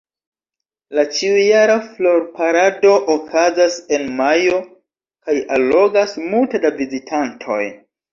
[0.99, 4.57] La ĉiujara Flor-parado okazas en majo
[5.27, 7.61] kaj allogas multe da vizitantoj.